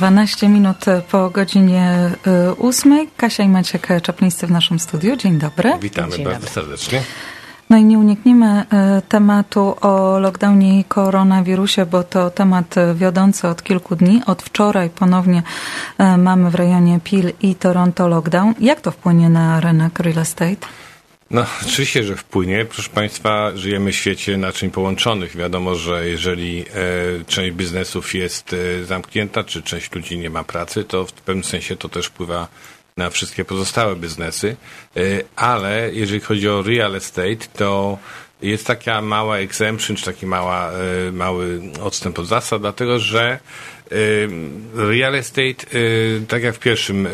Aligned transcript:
12 0.00 0.48
minut 0.48 0.84
po 1.10 1.30
godzinie 1.30 2.10
8. 2.58 3.06
Kasia 3.16 3.42
i 3.42 3.48
Maciek 3.48 3.88
Czaplińscy 4.02 4.46
w 4.46 4.50
naszym 4.50 4.78
studiu. 4.78 5.16
Dzień 5.16 5.38
dobry. 5.38 5.72
Witamy 5.80 6.16
Dzień 6.16 6.24
bardzo 6.24 6.40
dobry. 6.40 6.54
serdecznie. 6.54 7.02
No 7.70 7.76
i 7.76 7.84
nie 7.84 7.98
unikniemy 7.98 8.46
e, 8.46 9.02
tematu 9.08 9.76
o 9.80 10.18
lockdownie 10.18 10.80
i 10.80 10.84
koronawirusie, 10.84 11.86
bo 11.86 12.02
to 12.02 12.30
temat 12.30 12.74
wiodący 12.94 13.48
od 13.48 13.62
kilku 13.62 13.96
dni. 13.96 14.22
Od 14.26 14.42
wczoraj 14.42 14.90
ponownie 14.90 15.42
mamy 16.18 16.50
w 16.50 16.54
rejonie 16.54 17.00
Peel 17.10 17.32
i 17.42 17.54
Toronto 17.54 18.08
lockdown. 18.08 18.54
Jak 18.60 18.80
to 18.80 18.90
wpłynie 18.90 19.28
na 19.28 19.60
rynek 19.60 19.98
real 19.98 20.18
estate? 20.18 20.66
No, 21.30 21.46
oczywiście, 21.66 22.04
że 22.04 22.16
wpłynie. 22.16 22.64
Proszę 22.64 22.90
Państwa, 22.90 23.56
żyjemy 23.56 23.92
w 23.92 23.96
świecie 23.96 24.36
naczyń 24.36 24.70
połączonych. 24.70 25.36
Wiadomo, 25.36 25.74
że 25.74 26.08
jeżeli 26.08 26.60
e, 26.60 26.64
część 27.26 27.52
biznesów 27.52 28.14
jest 28.14 28.52
e, 28.52 28.84
zamknięta, 28.84 29.44
czy 29.44 29.62
część 29.62 29.92
ludzi 29.92 30.18
nie 30.18 30.30
ma 30.30 30.44
pracy, 30.44 30.84
to 30.84 31.06
w 31.06 31.12
pewnym 31.12 31.44
sensie 31.44 31.76
to 31.76 31.88
też 31.88 32.06
wpływa 32.06 32.48
na 32.96 33.10
wszystkie 33.10 33.44
pozostałe 33.44 33.96
biznesy. 33.96 34.56
E, 34.96 35.00
ale 35.36 35.90
jeżeli 35.92 36.20
chodzi 36.20 36.48
o 36.48 36.62
real 36.62 36.96
estate, 36.96 37.46
to 37.56 37.98
jest 38.42 38.66
taka 38.66 39.02
mała 39.02 39.38
exemption, 39.38 39.96
czy 39.96 40.04
taki 40.04 40.26
mała, 40.26 40.70
e, 40.72 41.12
mały 41.12 41.60
odstęp 41.82 42.18
od 42.18 42.26
zasad, 42.26 42.60
dlatego 42.60 42.98
że 42.98 43.38
y, 43.92 44.28
real 44.74 45.14
estate, 45.14 45.74
y, 45.74 46.22
tak 46.28 46.42
jak 46.42 46.54
w 46.54 46.58
pierwszym 46.58 47.08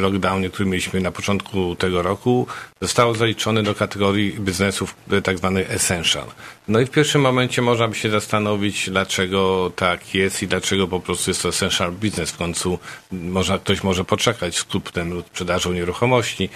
lockdownie, 0.00 0.50
który 0.50 0.68
mieliśmy 0.68 1.00
na 1.00 1.10
początku 1.10 1.76
tego 1.76 2.02
roku, 2.02 2.46
zostało 2.80 3.14
zaliczone 3.14 3.62
do 3.62 3.74
kategorii 3.74 4.32
biznesów 4.32 4.96
tak 5.22 5.38
zwanych 5.38 5.70
essential. 5.70 6.26
No 6.68 6.80
i 6.80 6.86
w 6.86 6.90
pierwszym 6.90 7.20
momencie 7.20 7.62
można 7.62 7.88
by 7.88 7.94
się 7.94 8.10
zastanowić, 8.10 8.90
dlaczego 8.90 9.72
tak 9.76 10.14
jest 10.14 10.42
i 10.42 10.46
dlaczego 10.46 10.88
po 10.88 11.00
prostu 11.00 11.30
jest 11.30 11.42
to 11.42 11.48
essential 11.48 11.92
business. 11.92 12.30
W 12.30 12.36
końcu 12.36 12.78
można, 13.12 13.58
ktoś 13.58 13.82
może 13.82 14.04
poczekać 14.04 14.56
z 14.56 14.64
kupnem 14.64 15.12
lub 15.12 15.26
sprzedażą 15.26 15.72
nieruchomości. 15.72 16.50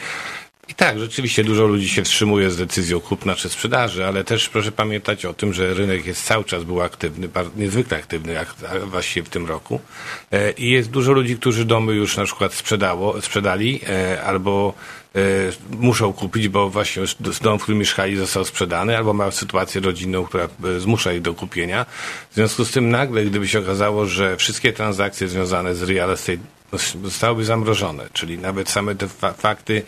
I 0.68 0.74
tak, 0.74 0.98
rzeczywiście 0.98 1.44
dużo 1.44 1.66
ludzi 1.66 1.88
się 1.88 2.02
wstrzymuje 2.02 2.50
z 2.50 2.56
decyzją 2.56 3.00
kupna 3.00 3.34
czy 3.34 3.48
sprzedaży, 3.48 4.06
ale 4.06 4.24
też 4.24 4.48
proszę 4.48 4.72
pamiętać 4.72 5.24
o 5.24 5.34
tym, 5.34 5.52
że 5.52 5.74
rynek 5.74 6.06
jest 6.06 6.24
cały 6.24 6.44
czas 6.44 6.64
był 6.64 6.82
aktywny, 6.82 7.28
niezwykle 7.56 7.96
aktywny, 7.96 8.32
jak 8.32 8.54
a 8.68 8.86
właściwie 8.86 9.26
w 9.26 9.28
tym 9.28 9.46
roku. 9.46 9.80
E, 10.32 10.50
I 10.50 10.70
jest 10.70 10.90
dużo 10.90 11.12
ludzi, 11.12 11.36
którzy 11.36 11.64
domy 11.64 11.94
już 11.94 12.16
na 12.16 12.24
przykład 12.24 12.54
sprzedało, 12.54 13.20
sprzedali 13.20 13.80
e, 13.88 14.22
albo 14.22 14.74
e, 15.14 15.18
muszą 15.70 16.12
kupić, 16.12 16.48
bo 16.48 16.70
właśnie 16.70 17.02
dom, 17.40 17.58
w 17.58 17.62
którym 17.62 17.78
mieszkali 17.78 18.16
został 18.16 18.44
sprzedany, 18.44 18.96
albo 18.96 19.12
mają 19.12 19.30
sytuację 19.30 19.80
rodzinną, 19.80 20.24
która 20.24 20.48
zmusza 20.78 21.12
ich 21.12 21.22
do 21.22 21.34
kupienia. 21.34 21.86
W 22.30 22.34
związku 22.34 22.64
z 22.64 22.70
tym 22.70 22.90
nagle, 22.90 23.24
gdyby 23.24 23.48
się 23.48 23.58
okazało, 23.58 24.06
że 24.06 24.36
wszystkie 24.36 24.72
transakcje 24.72 25.28
związane 25.28 25.74
z 25.74 25.82
real 25.82 26.10
estate 26.10 26.38
zostałyby 27.04 27.44
zamrożone, 27.44 28.08
czyli 28.12 28.38
nawet 28.38 28.70
same 28.70 28.94
te 28.94 29.08
fa- 29.08 29.32
fakty 29.32 29.82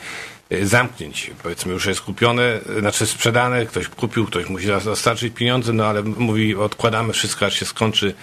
zamknięć, 0.63 1.31
powiedzmy 1.43 1.73
już 1.73 1.87
jest 1.87 2.01
kupione, 2.01 2.61
znaczy 2.79 3.07
sprzedane, 3.07 3.67
ktoś 3.67 3.89
kupił, 3.89 4.27
ktoś 4.27 4.49
musi 4.49 4.67
dostarczyć 4.67 5.35
pieniądze, 5.35 5.73
no 5.73 5.87
ale 5.87 6.03
mówi 6.03 6.55
odkładamy 6.55 7.13
wszystko, 7.13 7.47
aż 7.47 7.59
się 7.59 7.67
skończy 7.67 8.15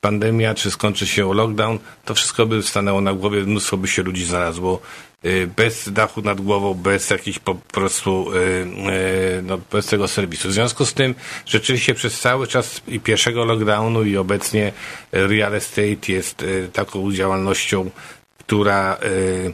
pandemia, 0.00 0.54
czy 0.54 0.70
skończy 0.70 1.06
się 1.06 1.34
lockdown, 1.34 1.78
to 2.04 2.14
wszystko 2.14 2.46
by 2.46 2.62
stanęło 2.62 3.00
na 3.00 3.12
głowie, 3.12 3.40
mnóstwo 3.40 3.76
by 3.76 3.88
się 3.88 4.02
ludzi 4.02 4.24
znalazło 4.24 4.80
e, 5.22 5.46
bez 5.46 5.92
dachu 5.92 6.22
nad 6.22 6.40
głową, 6.40 6.74
bez 6.74 7.10
jakichś 7.10 7.38
po 7.38 7.54
prostu, 7.54 8.30
e, 8.32 9.42
no, 9.42 9.58
bez 9.72 9.86
tego 9.86 10.08
serwisu. 10.08 10.48
W 10.48 10.52
związku 10.52 10.86
z 10.86 10.94
tym, 10.94 11.14
rzeczywiście 11.46 11.94
przez 11.94 12.20
cały 12.20 12.46
czas 12.46 12.80
i 12.88 13.00
pierwszego 13.00 13.44
lockdownu 13.44 14.04
i 14.04 14.16
obecnie 14.16 14.72
real 15.12 15.54
estate 15.54 16.12
jest 16.12 16.44
taką 16.72 17.12
działalnością, 17.12 17.90
która 18.38 18.98
y, 19.02 19.52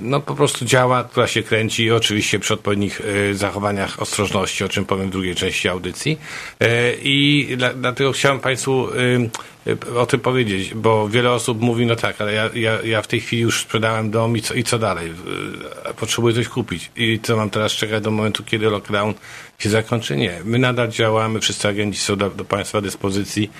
no 0.00 0.20
po 0.20 0.34
prostu 0.34 0.64
działa, 0.64 1.04
która 1.04 1.26
się 1.26 1.42
kręci 1.42 1.90
oczywiście 1.90 2.38
przy 2.38 2.54
odpowiednich 2.54 3.00
y, 3.00 3.34
zachowaniach 3.34 4.02
ostrożności, 4.02 4.64
o 4.64 4.68
czym 4.68 4.84
powiem 4.84 5.08
w 5.08 5.12
drugiej 5.12 5.34
części 5.34 5.68
audycji. 5.68 6.18
Y, 6.62 6.66
I 7.02 7.48
dla, 7.56 7.74
dlatego 7.74 8.12
chciałem 8.12 8.40
Państwu 8.40 8.88
y, 8.88 9.30
y, 9.66 9.98
o 9.98 10.06
tym 10.06 10.20
powiedzieć, 10.20 10.74
bo 10.74 11.08
wiele 11.08 11.32
osób 11.32 11.60
mówi, 11.60 11.86
no 11.86 11.96
tak, 11.96 12.20
ale 12.20 12.32
ja, 12.32 12.50
ja, 12.54 12.82
ja 12.82 13.02
w 13.02 13.06
tej 13.06 13.20
chwili 13.20 13.42
już 13.42 13.60
sprzedałem 13.60 14.10
dom 14.10 14.36
i 14.36 14.42
co, 14.42 14.54
i 14.54 14.64
co 14.64 14.78
dalej? 14.78 15.10
Y, 15.10 15.94
Potrzebuję 15.94 16.34
coś 16.34 16.48
kupić. 16.48 16.90
I 16.96 17.20
co 17.22 17.36
mam 17.36 17.50
teraz 17.50 17.72
czekać 17.72 18.02
do 18.02 18.10
momentu, 18.10 18.44
kiedy 18.44 18.70
lockdown 18.70 19.14
się 19.58 19.70
zakończy? 19.70 20.16
Nie. 20.16 20.40
My 20.44 20.58
nadal 20.58 20.88
działamy, 20.88 21.40
wszyscy 21.40 21.68
agenci 21.68 21.98
są 22.00 22.16
do, 22.16 22.30
do 22.30 22.44
Państwa 22.44 22.80
dyspozycji. 22.80 23.50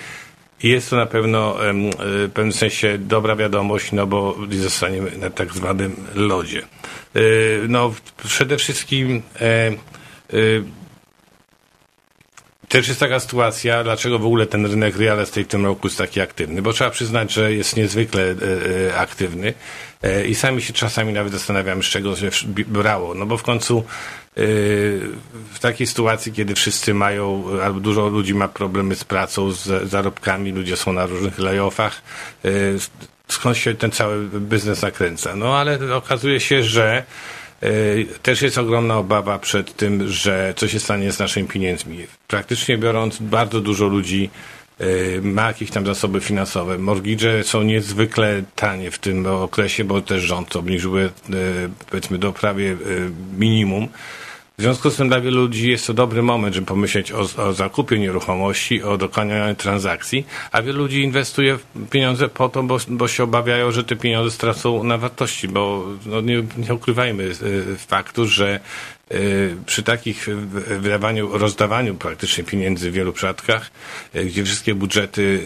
Jest 0.64 0.90
to 0.90 0.96
na 0.96 1.06
pewno 1.06 1.68
e, 1.68 1.72
w 2.28 2.30
pewnym 2.34 2.52
sensie 2.52 2.98
dobra 2.98 3.36
wiadomość, 3.36 3.92
no 3.92 4.06
bo 4.06 4.36
zostaniemy 4.50 5.10
na 5.18 5.30
tak 5.30 5.52
zwanym 5.52 5.96
lodzie. 6.14 6.62
E, 7.14 7.20
No, 7.68 7.94
przede 8.24 8.56
wszystkim 8.56 9.22
e, 9.40 9.46
e, 9.46 9.74
też 12.68 12.88
jest 12.88 13.00
taka 13.00 13.20
sytuacja, 13.20 13.84
dlaczego 13.84 14.18
w 14.18 14.26
ogóle 14.26 14.46
ten 14.46 14.66
rynek 14.66 14.96
real 14.96 15.20
estate 15.20 15.44
w 15.44 15.48
tym 15.48 15.66
roku 15.66 15.86
jest 15.86 15.98
taki 15.98 16.20
aktywny, 16.20 16.62
bo 16.62 16.72
trzeba 16.72 16.90
przyznać, 16.90 17.32
że 17.32 17.52
jest 17.52 17.76
niezwykle 17.76 18.22
e, 18.22 18.34
e, 18.88 18.98
aktywny 18.98 19.54
i 20.28 20.34
sami 20.34 20.62
się 20.62 20.72
czasami 20.72 21.12
nawet 21.12 21.32
zastanawiamy, 21.32 21.82
z 21.82 21.86
czego 21.86 22.16
się 22.16 22.30
brało, 22.66 23.14
no 23.14 23.26
bo 23.26 23.36
w 23.36 23.42
końcu 23.42 23.84
w 24.36 25.58
takiej 25.60 25.86
sytuacji, 25.86 26.32
kiedy 26.32 26.54
wszyscy 26.54 26.94
mają, 26.94 27.44
albo 27.62 27.80
dużo 27.80 28.08
ludzi 28.08 28.34
ma 28.34 28.48
problemy 28.48 28.94
z 28.94 29.04
pracą, 29.04 29.52
z 29.52 29.90
zarobkami, 29.90 30.52
ludzie 30.52 30.76
są 30.76 30.92
na 30.92 31.06
różnych 31.06 31.38
layoffach, 31.38 32.02
e, 32.44 32.48
skąd 33.28 33.56
się 33.56 33.74
ten 33.74 33.90
cały 33.90 34.28
biznes 34.28 34.82
nakręca. 34.82 35.36
No 35.36 35.56
ale 35.58 35.94
okazuje 35.96 36.40
się, 36.40 36.62
że 36.62 37.04
E, 37.64 38.18
Też 38.22 38.42
jest 38.42 38.58
ogromna 38.58 38.98
obawa 38.98 39.38
przed 39.38 39.76
tym, 39.76 40.08
że 40.08 40.54
co 40.56 40.68
się 40.68 40.80
stanie 40.80 41.12
z 41.12 41.18
naszymi 41.18 41.48
pieniędzmi. 41.48 42.06
Praktycznie 42.28 42.78
biorąc, 42.78 43.18
bardzo 43.20 43.60
dużo 43.60 43.86
ludzi 43.86 44.30
ma 45.22 45.46
jakieś 45.46 45.70
tam 45.70 45.86
zasoby 45.86 46.20
finansowe. 46.20 46.78
Mortgage 46.78 47.44
są 47.44 47.62
niezwykle 47.62 48.42
tanie 48.54 48.90
w 48.90 48.98
tym 48.98 49.26
okresie, 49.26 49.84
bo 49.84 50.00
też 50.00 50.22
rząd 50.22 50.56
obniżyły 50.56 51.02
e, 51.04 51.10
powiedzmy 51.90 52.18
do 52.18 52.32
prawie 52.32 52.72
e, 52.72 52.76
minimum. 53.38 53.88
W 54.58 54.62
związku 54.62 54.90
z 54.90 54.96
tym 54.96 55.08
dla 55.08 55.20
wielu 55.20 55.40
ludzi 55.40 55.70
jest 55.70 55.86
to 55.86 55.94
dobry 55.94 56.22
moment, 56.22 56.54
żeby 56.54 56.66
pomyśleć 56.66 57.12
o, 57.12 57.20
o 57.36 57.52
zakupie 57.52 57.98
nieruchomości, 57.98 58.82
o 58.82 58.96
dokonaniu 58.96 59.54
transakcji, 59.54 60.26
a 60.52 60.62
wielu 60.62 60.78
ludzi 60.78 61.02
inwestuje 61.02 61.58
pieniądze 61.90 62.28
po 62.28 62.48
to, 62.48 62.62
bo, 62.62 62.78
bo 62.88 63.08
się 63.08 63.24
obawiają, 63.24 63.72
że 63.72 63.84
te 63.84 63.96
pieniądze 63.96 64.30
stracą 64.30 64.84
na 64.84 64.98
wartości, 64.98 65.48
bo 65.48 65.86
no, 66.06 66.20
nie, 66.20 66.42
nie 66.56 66.74
ukrywajmy 66.74 67.30
faktu, 67.78 68.26
że 68.26 68.60
przy 69.66 69.82
takich 69.82 70.28
y, 70.28 70.36
wydawaniu, 70.80 71.38
rozdawaniu 71.38 71.94
praktycznie 71.94 72.44
pieniędzy 72.44 72.90
w 72.90 72.94
wielu 72.94 73.12
przypadkach, 73.12 73.70
gdzie 74.14 74.44
wszystkie 74.44 74.74
budżety 74.74 75.44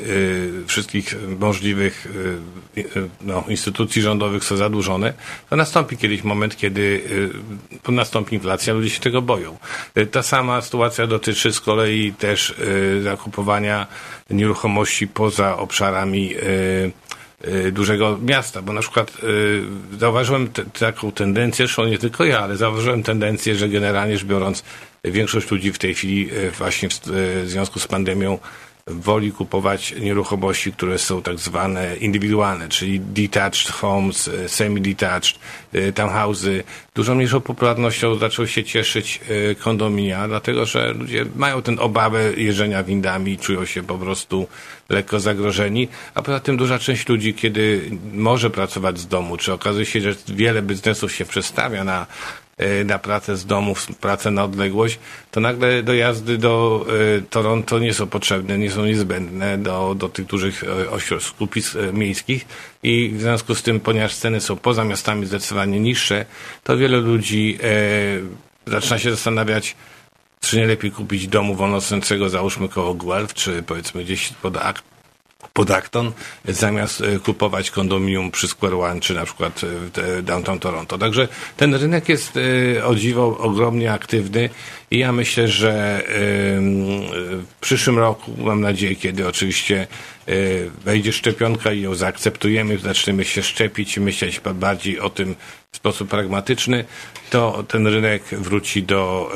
wszystkich 0.67 1.15
możliwych 1.39 2.09
no, 3.21 3.45
instytucji 3.49 4.03
rządowych 4.03 4.45
są 4.45 4.57
zadłużone, 4.57 5.13
to 5.51 5.57
nastąpi 5.57 5.97
kiedyś 5.97 6.25
moment, 6.25 6.57
kiedy 6.57 7.03
nastąpi 7.89 8.35
inflacja, 8.35 8.75
ludzie 8.75 8.91
się 8.91 9.01
tego 9.01 9.23
boją. 9.23 9.59
Ta 10.11 10.23
sama 10.23 10.61
sytuacja 10.61 11.07
dotyczy 11.07 11.53
z 11.53 11.61
kolei 11.61 12.13
też 12.13 12.55
zakupowania 13.03 13.87
nieruchomości 14.31 15.09
poza 15.09 15.57
obszarami 15.57 16.35
dużego 17.73 18.19
miasta, 18.23 18.63
bo 18.63 18.73
na 18.73 18.81
przykład 18.81 19.13
y, 19.23 19.63
zauważyłem 19.99 20.49
te, 20.49 20.65
taką 20.65 21.13
tendencję, 21.13 21.67
zresztą 21.67 21.85
nie 21.85 21.99
tylko 21.99 22.25
ja, 22.25 22.41
ale 22.41 22.57
zauważyłem 22.57 23.03
tendencję, 23.03 23.55
że 23.55 23.69
generalnie 23.69 24.19
rzecz 24.19 24.27
biorąc 24.27 24.65
większość 25.05 25.51
ludzi 25.51 25.73
w 25.73 25.79
tej 25.79 25.95
chwili 25.95 26.31
y, 26.33 26.51
właśnie 26.51 26.89
w, 26.89 26.93
y, 26.93 27.43
w 27.43 27.49
związku 27.49 27.79
z 27.79 27.87
pandemią 27.87 28.39
woli 28.91 29.33
kupować 29.33 29.95
nieruchomości, 30.01 30.73
które 30.73 30.99
są 30.99 31.23
tak 31.23 31.39
zwane 31.39 31.97
indywidualne, 31.97 32.69
czyli 32.69 33.01
detached 33.01 33.71
homes, 33.71 34.29
e, 34.29 34.49
semi-detached, 34.49 35.39
e, 35.73 35.93
townhouse'y. 35.93 36.63
Dużo 36.95 37.15
mniejszą 37.15 37.41
popularnością 37.41 38.15
zaczęły 38.15 38.49
się 38.49 38.65
cieszyć 38.65 39.21
e, 39.51 39.55
kondominia, 39.55 40.29
dlatego 40.29 40.67
że 40.67 40.93
ludzie 40.93 41.25
mają 41.37 41.63
tę 41.63 41.79
obawę 41.79 42.33
jeżdżenia 42.37 42.83
windami, 42.83 43.39
czują 43.39 43.65
się 43.65 43.83
po 43.83 43.99
prostu 43.99 44.47
lekko 44.89 45.21
zagrożeni, 45.21 45.89
a 46.15 46.23
poza 46.23 46.41
tym 46.41 46.57
duża 46.57 46.79
część 46.79 47.09
ludzi, 47.09 47.35
kiedy 47.35 47.91
może 48.13 48.51
pracować 48.51 48.99
z 48.99 49.07
domu, 49.07 49.37
czy 49.37 49.53
okazuje 49.53 49.87
się, 49.87 50.01
że 50.01 50.15
wiele 50.29 50.63
biznesów 50.63 51.13
się 51.13 51.25
przestawia 51.25 51.85
na 51.85 52.07
na 52.85 52.99
pracę 52.99 53.37
z 53.37 53.47
domu, 53.47 53.75
pracę 54.01 54.31
na 54.31 54.45
odległość, 54.45 54.99
to 55.31 55.41
nagle 55.41 55.83
dojazdy 55.83 56.39
do 56.39 56.87
e, 57.19 57.23
Toronto 57.23 57.79
nie 57.79 57.95
są 57.95 58.07
potrzebne, 58.07 58.59
nie 58.59 58.71
są 58.71 58.85
niezbędne 58.85 59.59
do, 59.59 59.95
do 59.99 60.09
tych 60.09 60.27
dużych 60.27 60.65
ośro- 60.91 61.21
skupisk 61.21 61.77
e, 61.77 61.93
miejskich. 61.93 62.47
I 62.83 63.11
w 63.15 63.21
związku 63.21 63.55
z 63.55 63.63
tym, 63.63 63.81
ponieważ 63.81 64.15
ceny 64.15 64.41
są 64.41 64.57
poza 64.57 64.85
miastami 64.85 65.27
zdecydowanie 65.27 65.81
niższe, 65.81 66.27
to 66.65 66.77
wiele 66.77 66.99
ludzi 66.99 67.59
zaczyna 68.67 68.99
się 68.99 69.11
zastanawiać, 69.11 69.77
czy 70.41 70.57
nie 70.57 70.67
lepiej 70.67 70.91
kupić 70.91 71.29
domu 71.29 71.55
wolnostojącego, 71.55 72.29
załóżmy 72.29 72.69
koło 72.69 72.95
Guelph, 72.95 73.35
czy 73.35 73.63
powiedzmy 73.63 74.05
gdzieś 74.05 74.29
pod 74.29 74.57
pod 75.53 75.71
Acton, 75.71 76.13
zamiast 76.45 77.01
e, 77.01 77.19
kupować 77.19 77.71
kondominium 77.71 78.31
przy 78.31 78.49
Square 78.49 78.75
One, 78.75 79.01
czy 79.01 79.15
na 79.15 79.25
przykład 79.25 79.61
w 79.63 80.23
downtown 80.23 80.59
Toronto. 80.59 80.99
Także 80.99 81.29
ten 81.57 81.75
rynek 81.75 82.09
jest 82.09 82.39
o 82.85 82.95
dziwo 82.95 83.39
ogromnie 83.39 83.93
aktywny 83.93 84.51
i 84.91 84.99
ja 84.99 85.13
myślę, 85.13 85.49
że 85.49 86.03
w 86.07 87.55
przyszłym 87.61 87.99
roku, 87.99 88.33
mam 88.39 88.61
nadzieję, 88.61 88.97
kiedy 88.97 89.29
oczywiście 89.29 89.87
wejdzie 90.85 91.13
szczepionka 91.13 91.73
i 91.73 91.81
ją 91.81 91.95
zaakceptujemy, 91.95 92.79
zaczniemy 92.79 93.25
się 93.25 93.43
szczepić 93.43 93.97
i 93.97 94.01
myśleć 94.01 94.41
bardziej 94.55 95.01
o 95.01 95.11
tym 95.11 95.35
w 95.73 95.77
sposób 95.77 96.09
pragmatyczny, 96.09 96.85
to 97.31 97.65
ten 97.69 97.87
rynek 97.87 98.23
wróci 98.23 98.83
do, 98.83 99.33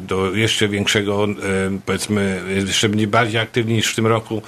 do 0.00 0.34
jeszcze 0.34 0.68
większego, 0.68 1.26
powiedzmy, 1.86 2.42
jeszcze 2.54 2.88
bardziej 2.88 3.40
aktywny 3.40 3.72
niż 3.72 3.92
w 3.92 3.96
tym 3.96 4.06
roku 4.06 4.42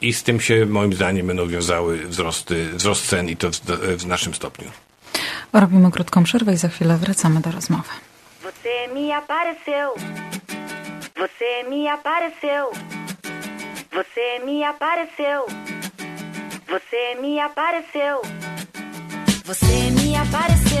i 0.00 0.12
z 0.12 0.22
tym 0.22 0.40
się 0.40 0.66
moim 0.66 0.92
zdaniem 0.92 1.26
będą 1.26 1.48
wiązały 1.48 1.98
wzrosty, 1.98 2.68
wzrost 2.72 3.06
cen 3.06 3.28
i 3.28 3.36
to 3.36 3.50
w, 3.50 3.60
w 3.98 4.06
naszym 4.06 4.34
stopniu. 4.34 4.70
Robimy 5.52 5.90
krótką 5.90 6.24
przerwę 6.24 6.52
i 6.52 6.56
za 6.56 6.68
chwilę 6.68 6.96
wracamy 6.96 7.40
do 7.40 7.50
rozmowy. 7.50 7.90
Você 8.42 8.94
me 8.94 9.16
apareceu. 9.16 9.94
Você 11.16 11.70
me 11.70 11.92
apareceu. 11.92 13.01
Você 13.92 14.38
me 14.46 14.64
apareceu. 14.64 15.44
Você 16.66 17.14
me 17.20 17.38
apareceu. 17.38 18.22
Você 19.44 19.90
me 19.90 20.16
apareceu. 20.16 20.71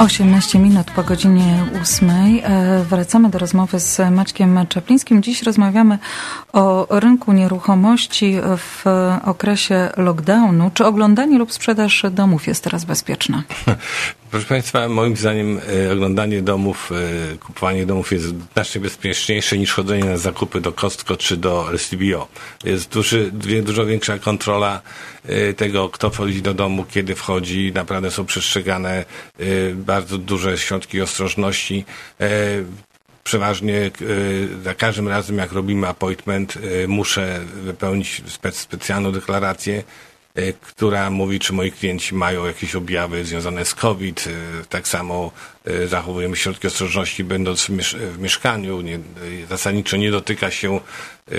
18 0.00 0.58
minut 0.58 0.90
po 0.90 1.02
godzinie 1.02 1.64
8. 1.82 2.10
E, 2.10 2.84
Wracamy 2.84 3.30
do 3.30 3.38
rozmowy 3.38 3.80
z 3.80 4.10
Maćkiem 4.10 4.66
Czaplińskim. 4.68 5.22
Dziś 5.22 5.42
rozmawiamy 5.42 5.98
o 6.52 6.86
rynku 6.90 7.32
nieruchomości 7.32 8.36
w 8.56 8.84
okresie 9.24 9.88
lockdownu. 9.96 10.70
Czy 10.74 10.86
oglądanie 10.86 11.38
lub 11.38 11.52
sprzedaż 11.52 12.04
domów 12.10 12.46
jest 12.46 12.64
teraz 12.64 12.84
bezpieczne? 12.84 13.42
Proszę 14.30 14.46
Państwa, 14.46 14.88
moim 14.88 15.16
zdaniem 15.16 15.60
e, 15.88 15.92
oglądanie 15.92 16.42
domów, 16.42 16.92
e, 17.32 17.36
kupowanie 17.36 17.86
domów 17.86 18.12
jest 18.12 18.26
znacznie 18.52 18.80
bezpieczniejsze 18.80 19.58
niż 19.58 19.72
chodzenie 19.72 20.04
na 20.04 20.16
zakupy 20.16 20.60
do 20.60 20.72
Costco 20.72 21.16
czy 21.16 21.36
do 21.36 21.72
LCBO. 21.72 22.28
Jest 22.64 22.92
duży, 22.92 23.30
dużo 23.62 23.86
większa 23.86 24.18
kontrola 24.18 24.80
e, 25.24 25.54
tego, 25.54 25.88
kto 25.88 26.10
wchodzi 26.10 26.42
do 26.42 26.54
domu, 26.54 26.84
kiedy 26.84 27.14
wchodzi. 27.14 27.72
Naprawdę 27.74 28.10
są 28.10 28.26
przestrzegane 28.26 29.04
bardzo 29.74 30.18
duże 30.18 30.58
środki 30.58 31.00
ostrożności. 31.00 31.84
Przeważnie 33.24 33.90
za 34.64 34.74
każdym 34.74 35.08
razem, 35.08 35.38
jak 35.38 35.52
robimy 35.52 35.88
appointment, 35.88 36.58
muszę 36.88 37.40
wypełnić 37.64 38.22
spe, 38.26 38.52
specjalną 38.52 39.12
deklarację, 39.12 39.82
która 40.60 41.10
mówi, 41.10 41.38
czy 41.38 41.52
moi 41.52 41.72
klienci 41.72 42.14
mają 42.14 42.46
jakieś 42.46 42.74
objawy 42.74 43.24
związane 43.24 43.64
z 43.64 43.74
COVID. 43.74 44.24
E, 44.26 44.30
Tak 44.68 44.88
samo 44.88 45.30
e, 45.59 45.59
zachowujemy 45.86 46.36
środki 46.36 46.66
ostrożności, 46.66 47.24
będąc 47.24 47.64
w, 47.64 47.68
miesz- 47.70 47.96
w 47.96 48.18
mieszkaniu. 48.18 48.80
Nie, 48.80 48.94
e, 48.94 49.00
zasadniczo 49.48 49.96
nie 49.96 50.10
dotyka 50.10 50.50
się 50.50 50.76
e, 50.76 51.32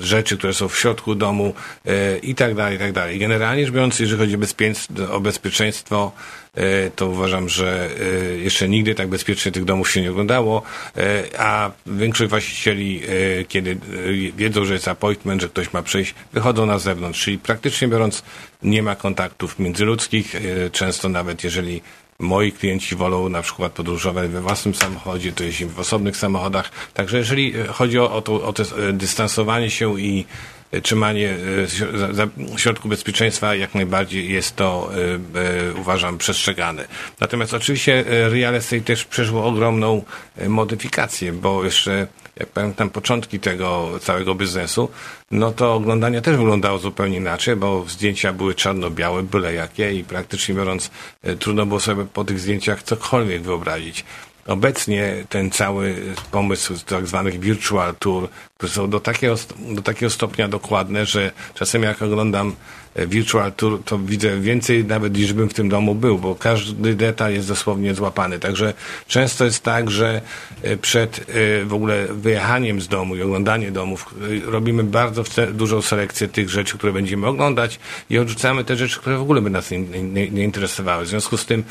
rzeczy, 0.00 0.38
które 0.38 0.54
są 0.54 0.68
w 0.68 0.78
środku 0.78 1.14
domu 1.14 1.54
e, 1.86 2.18
i 2.18 2.34
tak 2.34 2.54
dalej, 2.54 2.76
i 2.76 2.78
tak 2.78 2.92
dalej. 2.92 3.18
Generalnie 3.18 3.64
rzecz 3.64 3.74
biorąc, 3.74 3.98
jeżeli 4.00 4.18
chodzi 4.20 4.36
o 5.10 5.20
bezpieczeństwo, 5.20 6.12
e, 6.54 6.90
to 6.90 7.06
uważam, 7.06 7.48
że 7.48 7.88
e, 8.00 8.36
jeszcze 8.38 8.68
nigdy 8.68 8.94
tak 8.94 9.08
bezpiecznie 9.08 9.52
tych 9.52 9.64
domów 9.64 9.90
się 9.90 10.02
nie 10.02 10.10
oglądało, 10.10 10.62
e, 10.96 11.22
a 11.38 11.70
większość 11.86 12.30
właścicieli, 12.30 13.02
e, 13.40 13.44
kiedy 13.44 13.70
e, 13.70 13.76
wiedzą, 14.36 14.64
że 14.64 14.72
jest 14.74 14.88
appointment, 14.88 15.42
że 15.42 15.48
ktoś 15.48 15.72
ma 15.72 15.82
przyjść, 15.82 16.14
wychodzą 16.32 16.66
na 16.66 16.78
zewnątrz, 16.78 17.20
czyli 17.24 17.38
praktycznie 17.38 17.88
biorąc 17.88 18.22
nie 18.62 18.82
ma 18.82 18.96
kontaktów 18.96 19.58
międzyludzkich, 19.58 20.34
e, 20.34 20.70
często 20.70 21.08
nawet 21.08 21.44
jeżeli 21.44 21.82
Moi 22.20 22.52
klienci 22.52 22.96
wolą 22.96 23.28
na 23.28 23.42
przykład 23.42 23.72
podróżować 23.72 24.30
we 24.30 24.40
własnym 24.40 24.74
samochodzie, 24.74 25.32
to 25.32 25.44
jeździmy 25.44 25.72
w 25.72 25.78
osobnych 25.78 26.16
samochodach. 26.16 26.70
Także 26.94 27.18
jeżeli 27.18 27.56
e, 27.56 27.66
chodzi 27.66 27.98
o, 27.98 28.22
to, 28.22 28.42
o 28.42 28.52
to 28.52 28.62
e, 28.62 28.92
dystansowanie 28.92 29.70
się 29.70 30.00
i 30.00 30.26
e, 30.72 30.80
trzymanie 30.80 31.36
środków 32.56 32.90
bezpieczeństwa, 32.90 33.54
jak 33.54 33.74
najbardziej 33.74 34.32
jest 34.32 34.56
to, 34.56 34.90
uważam, 35.80 36.18
przestrzegane. 36.18 36.88
Natomiast 37.20 37.54
oczywiście 37.54 38.04
real 38.08 38.54
estate 38.54 38.82
też 38.82 39.04
przeżyło 39.04 39.44
ogromną 39.44 40.02
modyfikację, 40.48 41.32
bo 41.32 41.64
jeszcze 41.64 42.06
jak 42.40 42.48
pamiętam 42.48 42.90
początki 42.90 43.40
tego 43.40 43.90
całego 44.00 44.34
biznesu, 44.34 44.88
no 45.30 45.52
to 45.52 45.74
oglądanie 45.74 46.22
też 46.22 46.36
wyglądało 46.36 46.78
zupełnie 46.78 47.16
inaczej, 47.16 47.56
bo 47.56 47.84
zdjęcia 47.88 48.32
były 48.32 48.54
czarno-białe, 48.54 49.22
byle 49.22 49.54
jakie 49.54 49.94
i 49.94 50.04
praktycznie 50.04 50.54
biorąc 50.54 50.90
e, 51.22 51.36
trudno 51.36 51.66
było 51.66 51.80
sobie 51.80 52.04
po 52.04 52.24
tych 52.24 52.40
zdjęciach 52.40 52.82
cokolwiek 52.82 53.42
wyobrazić. 53.42 54.04
Obecnie 54.48 55.24
ten 55.28 55.50
cały 55.50 55.94
pomysł 56.30 56.74
tak 56.86 57.06
zwanych 57.06 57.40
virtual 57.40 57.94
tour, 57.98 58.28
które 58.56 58.72
są 58.72 58.90
do 58.90 59.00
takiego, 59.00 59.34
do 59.74 59.82
takiego 59.82 60.10
stopnia 60.10 60.48
dokładne, 60.48 61.06
że 61.06 61.30
czasem 61.54 61.82
jak 61.82 62.02
oglądam 62.02 62.54
e, 62.94 63.06
virtual 63.06 63.52
tour, 63.52 63.82
to 63.84 63.98
widzę 63.98 64.40
więcej 64.40 64.84
nawet 64.84 65.16
niż 65.16 65.32
bym 65.32 65.48
w 65.48 65.54
tym 65.54 65.68
domu 65.68 65.94
był, 65.94 66.18
bo 66.18 66.34
każdy 66.34 66.94
detal 66.94 67.32
jest 67.32 67.48
dosłownie 67.48 67.94
złapany. 67.94 68.38
Także 68.38 68.74
często 69.06 69.44
jest 69.44 69.62
tak, 69.62 69.90
że 69.90 70.20
e, 70.62 70.76
przed 70.76 71.18
e, 71.18 71.64
w 71.64 71.74
ogóle 71.74 72.06
wyjechaniem 72.06 72.80
z 72.80 72.88
domu 72.88 73.16
i 73.16 73.22
oglądaniem 73.22 73.72
domów 73.72 74.14
robimy 74.44 74.84
bardzo 74.84 75.24
dużą 75.52 75.82
selekcję 75.82 76.28
tych 76.28 76.50
rzeczy, 76.50 76.78
które 76.78 76.92
będziemy 76.92 77.26
oglądać 77.26 77.78
i 78.10 78.18
odrzucamy 78.18 78.64
te 78.64 78.76
rzeczy, 78.76 79.00
które 79.00 79.18
w 79.18 79.22
ogóle 79.22 79.40
by 79.40 79.50
nas 79.50 79.70
nie, 79.70 79.78
nie, 79.78 80.30
nie 80.30 80.44
interesowały. 80.44 81.04
W 81.04 81.08
związku 81.08 81.36
z 81.36 81.46
tym 81.46 81.64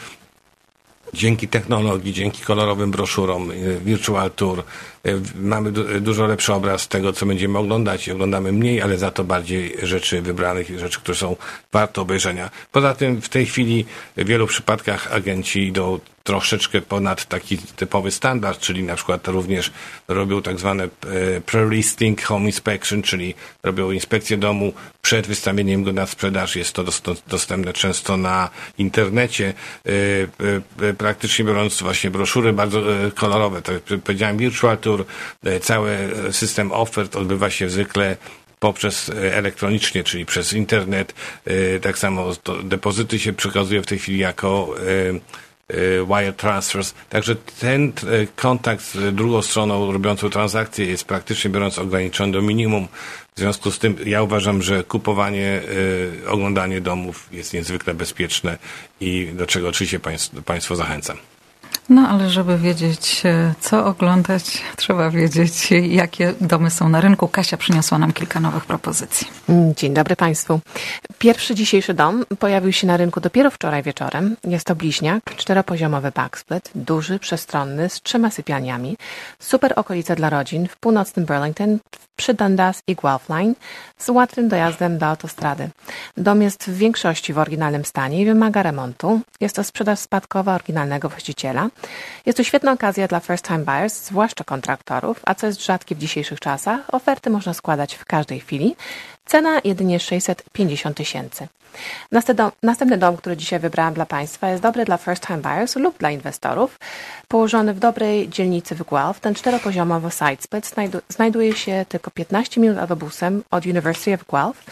dzięki 1.14 1.48
technologii, 1.48 2.14
dzięki 2.14 2.42
kolorowym 2.44 2.92
broszurom, 2.92 3.52
y, 3.52 3.80
Virtual 3.86 4.32
Tour, 4.32 4.64
y, 5.06 5.22
mamy 5.36 5.72
du- 5.72 6.00
dużo 6.02 6.26
lepszy 6.26 6.54
obraz 6.54 6.88
tego, 6.88 7.14
co 7.14 7.26
będziemy 7.26 7.58
oglądać 7.60 8.10
oglądamy 8.10 8.52
mniej, 8.52 8.82
ale 8.82 8.98
za 8.98 9.12
to 9.12 9.24
bardziej 9.24 9.76
rzeczy 9.84 10.22
wybranych, 10.22 10.80
rzeczy, 10.80 11.00
które 11.00 11.16
są 11.18 11.36
warte 11.74 12.02
obejrzenia. 12.02 12.50
Poza 12.72 12.94
tym 12.94 13.22
w 13.22 13.30
tej 13.30 13.46
chwili 13.46 13.86
w 14.18 14.26
wielu 14.28 14.48
przypadkach 14.48 15.14
agenci 15.14 15.68
idą 15.68 16.00
troszeczkę 16.28 16.82
ponad 16.82 17.26
taki 17.26 17.58
typowy 17.58 18.12
standard, 18.12 18.60
czyli 18.60 18.84
na 18.84 18.96
przykład 18.96 19.28
również 19.28 19.72
robią 20.08 20.42
tak 20.42 20.60
zwane 20.60 20.84
e, 20.84 20.88
pre-listing 21.42 22.22
home 22.22 22.46
inspection, 22.46 23.02
czyli 23.02 23.34
robią 23.64 23.92
inspekcję 23.92 24.38
domu 24.38 24.74
przed 25.02 25.28
wystawieniem 25.28 25.84
go 25.84 25.94
na 25.94 26.06
sprzedaż. 26.06 26.56
Jest 26.56 26.74
to 26.74 26.84
dost- 26.84 27.22
dostępne 27.28 27.74
często 27.74 28.18
na 28.18 28.50
internecie. 28.78 29.54
E, 29.86 29.92
e, 30.90 30.94
Praktycznie 30.94 31.46
biorąc 31.46 31.82
właśnie 31.82 32.12
broszury 32.12 32.54
bardzo 32.54 32.82
kolorowe. 33.16 33.62
Tak 33.62 33.76
jak 33.90 34.02
powiedziałem, 34.02 34.38
Virtual 34.38 34.78
Tour, 34.78 35.06
cały 35.62 35.98
system 36.32 36.72
ofert 36.72 37.16
odbywa 37.16 37.50
się 37.50 37.70
zwykle 37.70 38.18
poprzez 38.60 39.12
elektronicznie, 39.32 40.04
czyli 40.04 40.26
przez 40.26 40.54
internet. 40.54 41.14
Tak 41.82 41.98
samo 41.98 42.32
depozyty 42.64 43.20
się 43.20 43.34
przekazuje 43.34 43.82
w 43.82 43.86
tej 43.86 44.00
chwili 44.00 44.18
jako 44.20 44.76
wire 46.08 46.34
transfers. 46.34 46.94
Także 47.10 47.36
ten 47.36 47.84
e, 47.88 48.28
kontakt 48.36 48.84
z 48.84 49.16
drugą 49.16 49.42
stroną 49.42 49.92
robiącą 49.92 50.30
transakcję 50.30 50.86
jest 50.86 51.06
praktycznie 51.06 51.50
biorąc 51.50 51.80
ograniczony 51.80 52.32
do 52.32 52.42
minimum. 52.42 52.88
W 53.36 53.40
związku 53.40 53.72
z 53.72 53.80
tym 53.80 53.96
ja 54.06 54.22
uważam, 54.22 54.62
że 54.62 54.84
kupowanie, 54.84 55.62
e, 56.26 56.30
oglądanie 56.30 56.82
domów 56.82 57.30
jest 57.32 57.54
niezwykle 57.54 57.94
bezpieczne 57.94 58.58
i 59.00 59.30
do 59.34 59.48
czego 59.48 59.68
oczywiście 59.68 60.00
państw, 60.00 60.44
Państwo 60.44 60.76
zachęcam. 60.76 61.18
No 61.90 62.10
ale 62.10 62.30
żeby 62.30 62.58
wiedzieć, 62.58 63.22
e, 63.26 63.54
co 63.60 63.86
oglądać, 63.86 64.62
trzeba 64.76 65.10
wiedzieć, 65.10 65.72
jakie 65.90 66.34
domy 66.42 66.72
są 66.72 66.90
na 66.90 67.02
rynku. 67.02 67.28
Kasia 67.28 67.58
przyniosła 67.58 67.98
nam 67.98 68.14
kilka 68.14 68.40
nowych 68.40 68.66
propozycji. 68.66 69.28
Mm, 69.50 69.76
Dzień 69.76 69.94
dobry 69.94 70.16
Państwu. 70.16 70.60
Pierwszy 71.20 71.56
dzisiejszy 71.56 71.94
dom 71.94 72.26
pojawił 72.40 72.72
się 72.74 72.88
na 72.88 72.98
rynku 72.98 73.20
dopiero 73.22 73.52
wczoraj 73.52 73.84
wieczorem. 73.84 74.36
Jest 74.44 74.66
to 74.66 74.76
bliźniak, 74.76 75.24
czteropoziomowy 75.36 76.12
backsplit, 76.12 76.72
duży, 76.76 77.20
przestronny, 77.20 77.90
z 77.90 78.02
trzema 78.02 78.30
sypialniami. 78.32 78.98
Super 79.40 79.74
okolice 79.76 80.16
dla 80.16 80.30
rodzin 80.30 80.68
w 80.68 80.78
północnym 80.78 81.26
Burlington, 81.26 81.80
przy 82.16 82.34
Dundas 82.34 82.82
i 82.88 82.96
Guelph 82.96 83.30
Line, 83.30 83.54
z 83.98 84.10
łatwym 84.10 84.48
dojazdem 84.50 84.98
do 84.98 85.06
autostrady. 85.06 85.70
Dom 86.18 86.42
jest 86.42 86.64
w 86.64 86.78
większości 86.78 87.34
w 87.34 87.38
oryginalnym 87.40 87.86
stanie 87.86 88.22
i 88.22 88.26
wymaga 88.26 88.64
remontu. 88.64 89.22
Jest 89.42 89.56
to 89.56 89.64
sprzedaż 89.64 90.00
spadkowa 90.00 90.56
oryginalnego 90.56 91.10
właściciela. 91.10 91.57
Jest 92.26 92.38
to 92.38 92.44
świetna 92.44 92.72
okazja 92.72 93.08
dla 93.08 93.20
first 93.20 93.48
time 93.48 93.60
buyers, 93.60 94.06
zwłaszcza 94.06 94.44
kontraktorów, 94.44 95.20
a 95.26 95.36
co 95.36 95.48
jest 95.48 95.66
rzadkie 95.66 95.96
w 95.96 96.00
dzisiejszych 96.00 96.40
czasach, 96.40 96.94
oferty 96.94 97.30
można 97.30 97.54
składać 97.54 97.96
w 97.96 98.06
każdej 98.06 98.40
chwili. 98.40 98.76
Cena 99.26 99.62
jedynie 99.64 100.00
650 100.00 100.98
tysięcy. 100.98 101.48
Następny 102.64 102.98
dom, 102.98 103.18
który 103.18 103.38
dzisiaj 103.38 103.60
wybrałam 103.60 103.94
dla 103.94 104.06
Państwa, 104.06 104.50
jest 104.50 104.64
dobry 104.64 104.86
dla 104.86 104.98
first 104.98 105.28
time 105.28 105.40
buyers 105.40 105.76
lub 105.76 105.98
dla 105.98 106.12
inwestorów. 106.12 106.80
Położony 107.28 107.74
w 107.74 107.80
dobrej 107.80 108.30
dzielnicy 108.30 108.76
w 108.76 108.84
Guelph, 108.84 109.20
ten 109.20 109.36
czteropoziomowy 109.36 110.12
side 110.12 110.38
split 110.42 110.68
znajdu, 110.68 111.00
znajduje 111.10 111.56
się 111.56 111.86
tylko 111.90 112.12
15 112.12 112.62
minut 112.62 112.78
autobusem 112.78 113.44
od 113.52 113.66
University 113.66 114.14
of 114.14 114.26
Guelph. 114.26 114.64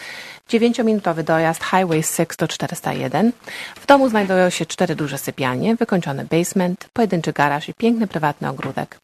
9-minutowy 0.48 1.22
dojazd 1.22 1.64
Highway 1.64 2.02
6 2.02 2.36
do 2.38 2.48
401. 2.48 3.32
W 3.76 3.86
domu 3.86 4.08
znajdują 4.08 4.50
się 4.50 4.66
cztery 4.66 4.96
duże 4.96 5.18
sypialnie, 5.18 5.76
wykończony 5.76 6.24
basement, 6.24 6.88
pojedynczy 6.92 7.32
garaż 7.32 7.68
i 7.68 7.74
piękny 7.74 8.06
prywatny 8.06 8.48
ogródek. 8.48 9.00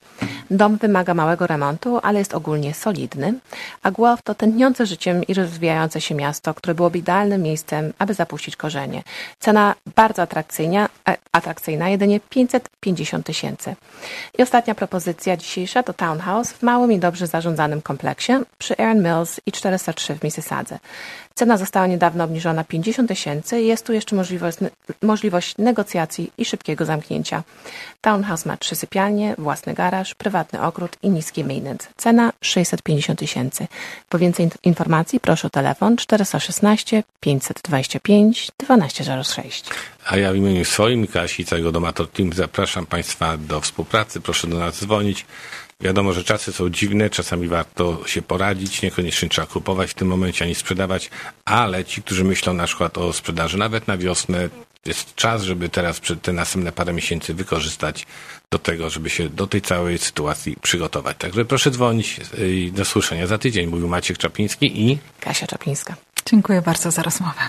Dom 0.50 0.76
wymaga 0.76 1.14
małego 1.14 1.47
remontu, 1.47 2.00
ale 2.02 2.18
jest 2.18 2.35
ogólnie 2.35 2.75
solidny, 2.75 3.35
a 3.82 3.90
Guelph 3.90 4.23
to 4.23 4.35
tętniące 4.35 4.87
życiem 4.87 5.25
i 5.25 5.35
rozwijające 5.35 6.00
się 6.00 6.14
miasto, 6.14 6.54
które 6.54 6.75
byłoby 6.75 6.99
idealnym 6.99 7.42
miejscem, 7.42 7.91
aby 7.99 8.14
zapuścić 8.14 8.56
korzenie. 8.56 9.02
Cena 9.38 9.75
bardzo 9.96 10.22
atrakcyjna, 10.22 10.88
e, 11.08 11.16
atrakcyjna 11.32 11.88
jedynie 11.88 12.20
550 12.20 13.26
tysięcy. 13.26 13.76
I 14.38 14.42
ostatnia 14.42 14.75
propozycja 14.75 15.37
dzisiejsza 15.37 15.82
to 15.82 15.92
townhouse 15.92 16.52
w 16.52 16.62
małym 16.62 16.92
i 16.92 16.99
dobrze 16.99 17.26
zarządzanym 17.26 17.82
kompleksie 17.82 18.32
przy 18.58 18.78
Erin 18.78 19.02
Mills 19.02 19.40
i 19.46 19.52
403 19.52 20.14
w 20.14 20.25
Mississadze. 20.25 20.78
Cena 21.34 21.56
została 21.56 21.87
niedawno 21.87 22.25
obniżona 22.25 22.64
50 22.64 23.08
tysięcy 23.08 23.61
i 23.61 23.66
jest 23.66 23.87
tu 23.87 23.92
jeszcze 23.92 24.16
możliwość, 24.16 24.58
możliwość 25.02 25.58
negocjacji 25.58 26.32
i 26.38 26.44
szybkiego 26.44 26.84
zamknięcia. 26.84 27.42
Townhouse 28.00 28.46
ma 28.46 28.56
trzy 28.56 28.76
sypialnie, 28.76 29.34
własny 29.38 29.75
garaż, 29.75 30.14
prywatny 30.14 30.62
ogród 30.62 30.96
i 31.02 31.11
niski 31.11 31.44
maintenance. 31.44 31.88
Cena 31.96 32.32
650 32.40 33.18
tysięcy. 33.18 33.66
Po 34.08 34.18
więcej 34.18 34.50
informacji 34.62 35.20
proszę 35.20 35.46
o 35.46 35.50
telefon 35.50 35.96
416 35.96 37.02
525 37.73 38.50
1206. 38.57 39.64
A 40.07 40.17
ja 40.17 40.33
w 40.33 40.37
imieniu 40.37 40.64
swoim 40.64 41.07
Kasi 41.07 41.45
całego 41.45 41.73
Domator 41.73 42.09
Team 42.09 42.33
zapraszam 42.33 42.87
Państwa 42.87 43.37
do 43.37 43.61
współpracy. 43.61 44.21
Proszę 44.21 44.47
do 44.47 44.59
nas 44.59 44.81
dzwonić. 44.81 45.26
Wiadomo, 45.81 46.12
że 46.12 46.25
czasy 46.25 46.52
są 46.52 46.71
dziwne, 46.71 47.11
czasami 47.11 47.49
warto 47.49 48.02
się 48.07 48.23
poradzić, 48.23 48.83
niekoniecznie 48.83 49.29
trzeba 49.29 49.47
kupować 49.47 49.91
w 49.91 49.95
tym 49.95 50.09
momencie 50.09 50.45
ani 50.45 50.55
sprzedawać, 50.55 51.11
ale 51.45 51.85
ci, 51.85 52.02
którzy 52.02 52.25
myślą 52.25 52.55
na 52.55 52.67
przykład 52.67 52.99
o 52.99 53.12
sprzedaży 53.12 53.59
nawet 53.59 53.88
na 53.88 53.99
wiosnę, 53.99 54.49
jest 54.87 55.14
czas, 55.14 55.43
żeby 55.43 55.69
teraz 55.69 56.00
te 56.23 56.33
następne 56.33 56.73
parę 56.73 56.93
miesięcy 56.93 57.35
wykorzystać 57.35 58.07
do 58.50 58.59
tego, 58.59 58.91
żeby 58.91 59.11
się 59.11 59.29
do 59.29 59.47
tej 59.47 59.62
całej 59.62 59.99
sytuacji 59.99 60.57
przygotować. 60.62 61.17
Także 61.17 61.45
proszę 61.45 61.71
dzwonić 61.71 62.21
i 62.38 62.73
do 62.75 62.85
słyszenia 62.85 63.26
za 63.26 63.38
tydzień. 63.38 63.67
Mówił 63.67 63.88
Maciek 63.88 64.19
Czapliński 64.19 64.91
i 64.91 64.99
Kasia 65.21 65.47
Czaplińska. 65.47 65.97
Dziękuję 66.26 66.62
bardzo 66.62 66.91
za 66.91 67.02
rozmowę. 67.02 67.41